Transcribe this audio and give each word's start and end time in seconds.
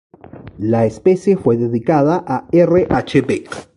La 0.57 0.87
especie 0.87 1.37
fue 1.37 1.57
dedicada 1.57 2.23
a 2.25 2.47
R. 2.51 2.87
H. 2.89 3.21
Beck. 3.21 3.69